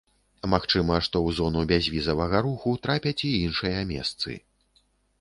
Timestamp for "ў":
1.19-1.29